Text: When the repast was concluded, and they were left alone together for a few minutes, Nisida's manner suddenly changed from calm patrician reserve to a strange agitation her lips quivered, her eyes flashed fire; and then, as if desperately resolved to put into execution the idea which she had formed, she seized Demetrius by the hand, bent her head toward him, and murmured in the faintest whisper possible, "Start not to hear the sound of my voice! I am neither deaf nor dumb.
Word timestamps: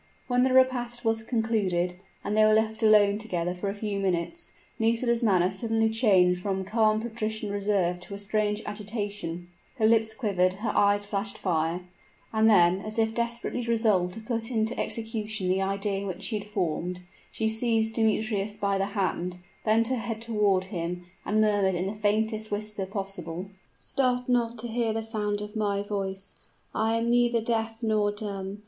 When 0.25 0.41
the 0.43 0.51
repast 0.51 1.05
was 1.05 1.21
concluded, 1.21 1.93
and 2.23 2.35
they 2.35 2.43
were 2.43 2.55
left 2.55 2.81
alone 2.81 3.19
together 3.19 3.53
for 3.53 3.69
a 3.69 3.75
few 3.75 3.99
minutes, 3.99 4.51
Nisida's 4.79 5.23
manner 5.23 5.51
suddenly 5.51 5.91
changed 5.91 6.41
from 6.41 6.65
calm 6.65 6.99
patrician 7.01 7.51
reserve 7.51 7.99
to 7.99 8.15
a 8.15 8.17
strange 8.17 8.63
agitation 8.65 9.49
her 9.77 9.85
lips 9.85 10.15
quivered, 10.15 10.53
her 10.53 10.75
eyes 10.75 11.05
flashed 11.05 11.37
fire; 11.37 11.81
and 12.33 12.49
then, 12.49 12.81
as 12.81 12.97
if 12.97 13.13
desperately 13.13 13.61
resolved 13.67 14.15
to 14.15 14.21
put 14.21 14.49
into 14.49 14.75
execution 14.79 15.47
the 15.47 15.61
idea 15.61 16.03
which 16.03 16.23
she 16.23 16.39
had 16.39 16.47
formed, 16.47 17.01
she 17.31 17.47
seized 17.47 17.93
Demetrius 17.93 18.57
by 18.57 18.79
the 18.79 18.85
hand, 18.97 19.37
bent 19.63 19.89
her 19.89 19.97
head 19.97 20.19
toward 20.19 20.63
him, 20.63 21.05
and 21.25 21.39
murmured 21.41 21.75
in 21.75 21.85
the 21.85 21.93
faintest 21.93 22.49
whisper 22.49 22.87
possible, 22.87 23.51
"Start 23.77 24.27
not 24.27 24.57
to 24.57 24.67
hear 24.67 24.93
the 24.93 25.03
sound 25.03 25.43
of 25.43 25.55
my 25.55 25.83
voice! 25.83 26.33
I 26.73 26.95
am 26.97 27.11
neither 27.11 27.39
deaf 27.39 27.75
nor 27.83 28.11
dumb. 28.11 28.57